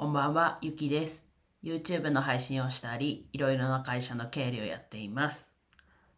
[0.00, 1.26] こんばんは、ゆきです。
[1.62, 5.52] YouTube の配信をしたり、いろいろな会社の経理をやっています。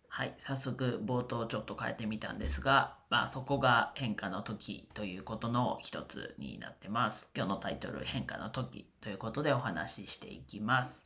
[0.06, 7.28] はい、早速冒頭ちょっと変えてみたんですが、まあそこが変化の時ということの一つになってます。
[7.34, 11.02] 今日のタイトル、変化の時ということでお話ししていきます。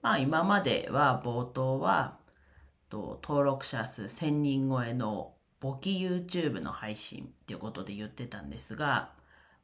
[0.00, 2.18] まあ今までは冒頭は、
[2.88, 9.10] と登録者数1000人超えの簿記 YouTube の配信っていうことで言ってたんですが、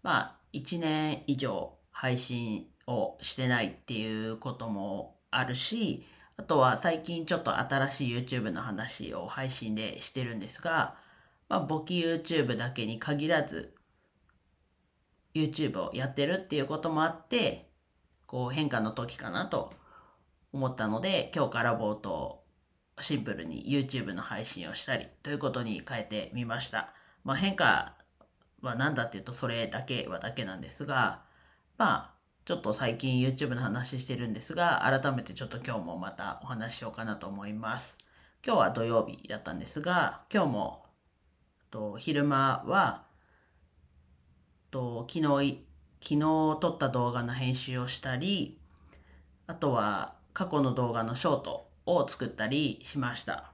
[0.02, 6.06] まあ1年以上配信をしてないっていうこともあるし、
[6.36, 10.94] あとは最近ちょっと新しい YouTube の話を配信でしてるんですが、
[11.48, 13.74] まあ簿記 YouTube だけに限らず
[15.34, 17.68] YouTube をやってるっていうこともあって、
[18.26, 19.72] こう変化の時かなと
[20.52, 22.44] 思ったので、今日から冒頭
[23.00, 26.92] シンプルに YouTube の配信をしたりということに変えてみました。
[27.24, 27.96] まあ変化
[28.62, 31.26] は何だっていうとそれだけはだけなんですが、
[31.78, 32.14] まあ
[32.44, 37.98] ちょっと最近 YouTube の話してるんですが、改めてちょっと今日もまたお話ししようかなと思います。
[38.44, 40.84] 今日は土曜日だったんですが、今日も
[41.70, 43.04] と昼間は
[44.70, 45.64] と昨日
[46.00, 48.58] 昨日撮った動画の編集をしたり、
[49.46, 53.52] あとは過去の動画のショートを作ったりしました。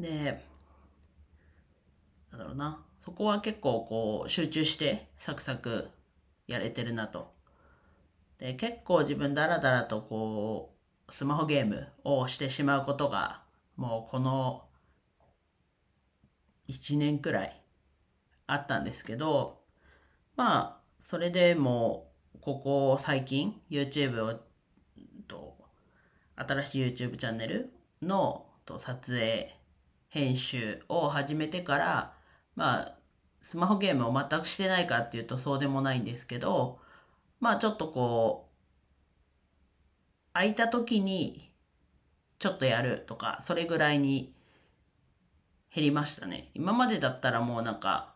[0.00, 0.44] で、
[2.30, 2.82] なんだろうな。
[2.98, 5.88] そこは結構こう集中してサクサク
[6.48, 7.32] やれてるなと。
[8.38, 10.74] で、結構自分ダラダラとこ
[11.08, 13.42] う、スマホゲームをしてしまうことが、
[13.76, 14.64] もうこの
[16.68, 17.62] 1年くらい
[18.46, 19.60] あったんですけど、
[20.36, 24.40] まあ、それでもう、ここ最近 YouTube を、
[25.26, 25.56] と、
[26.36, 29.54] 新しい YouTube チャンネルのと撮影、
[30.08, 32.14] 編集を始めてから、
[32.54, 32.97] まあ、
[33.42, 36.80] スマホゲームを全くしてないかっていうとそうでもないんですけど、
[37.40, 41.50] まあちょっとこう、空いた時に
[42.38, 44.34] ちょっとやるとか、それぐらいに
[45.74, 46.50] 減りましたね。
[46.54, 48.14] 今までだったらもうなんか、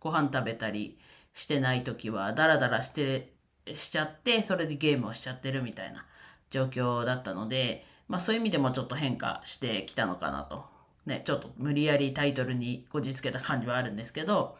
[0.00, 0.98] ご飯食べたり
[1.32, 3.32] してない時はダラダラして、
[3.76, 6.04] しちゃって、それでゲームをしちゃってるみたいな
[6.50, 10.71] 状況だったので、まあそういう意味でもちょっと変化してきたのかなと。
[11.06, 14.56] ね、ちょっと無理やりタイトルにこじつけた感じはあるんですけど、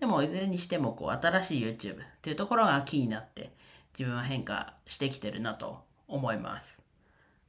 [0.00, 3.52] でもいずれにしてもこう新しい YouTube っていうところがキーになって
[3.96, 6.82] 自分は変化してきてるなと思います。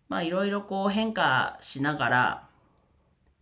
[0.10, 2.48] まあいろいろこう変化しながら、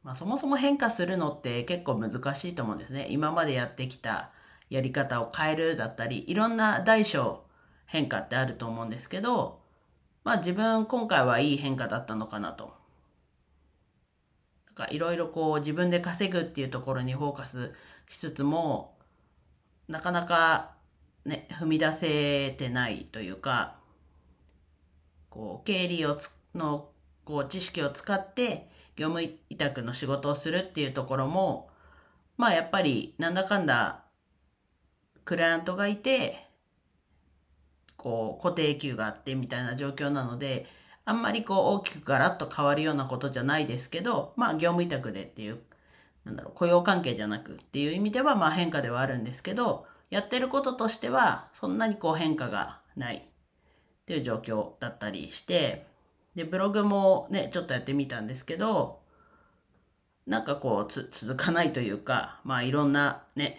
[0.03, 3.07] まあそもそも変化するのって結構難しいと思うんですね。
[3.09, 4.29] 今までやってきた
[4.69, 7.43] やり方を変えるだったり、いろんな大小
[7.85, 9.59] 変化ってあると思うんですけど、
[10.23, 12.80] まあ自分今回はいい変化だったのかなと。
[14.89, 17.73] いろいろこう自分で稼ぐっていうところにフォーカス
[18.07, 18.97] しつつも、
[19.87, 20.75] なかなか
[21.25, 23.75] ね、踏み出せてないというか、
[25.29, 26.89] こう、経理をつ、の、
[27.25, 31.69] こう、知識を使って、業務委託の仕事をするっていうところも、
[32.37, 34.03] まあやっぱり、なんだかんだ、
[35.23, 36.47] クライアントがいて、
[37.97, 40.65] こう、固定給があってみたいな状況なので、
[41.05, 45.59] あんまりこう大きくガラッと変わるようなことじゃないですけど、まあ業務委託でっていう、
[46.25, 53.21] なんだろう、雇用関係じゃなくっていう意味ではまあ変化ではあるんですけど、やってることとしてはそんなにこう変化がないっ
[54.05, 55.87] ていう状況だったりして、
[56.35, 59.01] で、ブログもね、ちょっとやってみたんですけど、
[60.27, 63.57] なんかこうつ続かないというか、まあいろんなね、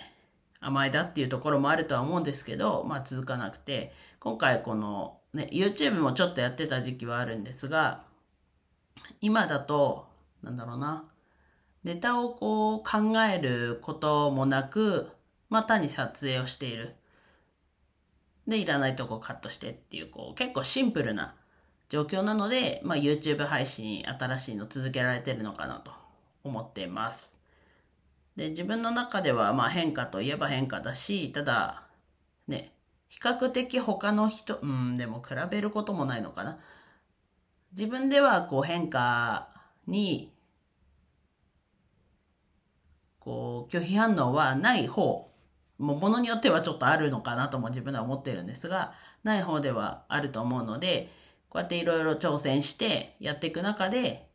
[0.60, 8.04] 甘えだっていうところもあるとは思うんですけど、まあ続かなくて、今回このね、YouTube もちょっとやってた時期はあるんですが、
[9.20, 10.08] 今だと、
[10.42, 11.04] なんだろうな、
[11.84, 15.10] ネタをこう考えることもなく、
[15.48, 16.96] またに撮影をしている。
[18.46, 21.34] で、いらないとこカットしてっていう、こう、結構シンプルな
[21.88, 25.92] 状況なので、まあ YouTube 配信新しいの続けられてるのかなと
[26.44, 27.34] 思っています。
[28.36, 31.84] で、自分の中ではまあ変化といえば変化だし、ただ、
[32.48, 32.72] ね、
[33.12, 36.58] 比較的他の人、うん、でも比べることもないのかな。
[37.72, 39.50] 自分ではこう変化
[39.86, 40.32] に、
[43.20, 45.30] こう拒否反応はない方、
[45.76, 48.94] もうものによってはちょっとあるのかなとも自分では思ってるんですが、
[49.24, 51.10] ない方ではあると思うので、
[51.50, 54.30] こうやっていろいろ挑戦してやっていく中で、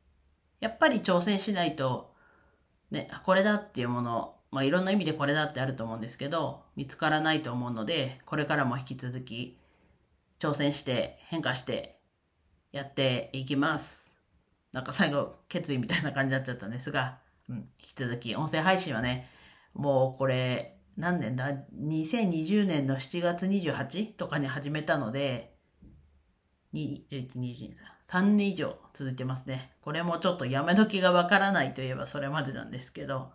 [0.59, 2.13] やっぱり挑戦しないと、
[2.91, 9.57] ね、これだっていうもの、まあ、いろんな意味でこれだってあると思うんですけど、見つからないと思うので、これからも引き続き
[10.39, 11.99] 挑戦して変化して
[12.71, 14.15] やっていきます。
[14.71, 19.29] なんか最後決意みたいな感じになっちゃったんですが、うん、引き続き音声配信はね、
[19.73, 24.13] もうこれ何年だ ?2020 年の7月 28?
[24.13, 25.55] とかに始めたので、
[26.73, 27.73] 2 11、22、
[28.07, 29.73] 3年以上続いてますね。
[29.81, 33.31] これもちょっとやめ時がわからないといえばそれまでなんですけど、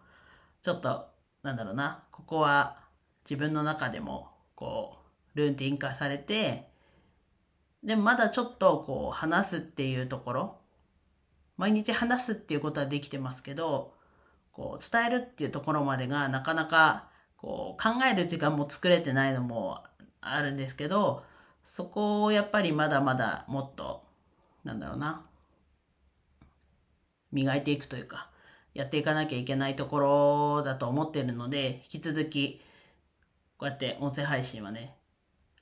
[0.62, 1.08] ちょっと、
[1.42, 2.78] なんだろうな、ここは
[3.28, 4.96] 自分の中でも、こ
[5.34, 6.68] う、ルーティン化されて、
[7.82, 10.58] でもまだちょっとこう話すっていうところ、
[11.56, 13.94] 毎日話すっていうことはできてますけど、
[14.52, 19.82] こう伝えるっていうところまでがなかなかこう考える時間も作れてないのも
[20.20, 21.24] あるんですけど、
[21.64, 24.04] そこをやっぱりまだまだもっと、
[24.64, 25.26] なんだろうな、
[27.32, 28.31] 磨いていくというか、
[28.74, 32.60] やっていかなきゃいけないところだと思ってるので、引き続き、
[33.58, 34.96] こうやって音声配信はね、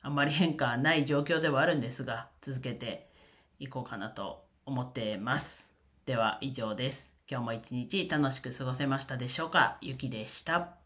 [0.03, 3.11] あんまり変化ない状況ではあるんですが、続けて
[3.59, 5.71] いこうかなと思ってます。
[6.07, 7.13] では以上です。
[7.31, 9.77] 今日も一日楽しく過ごせましたでしょうか？
[9.81, 10.80] ゆきでした。